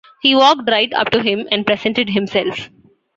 He 0.23 0.33
walked 0.33 0.67
right 0.67 0.91
up 0.95 1.11
to 1.11 1.21
him 1.21 1.47
and 1.51 1.63
presented 1.63 2.09
himself 2.09 2.67